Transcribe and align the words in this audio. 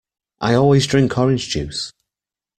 I 0.39 0.55
always 0.55 0.87
drink 0.87 1.15
orange 1.15 1.49
juice. 1.49 1.93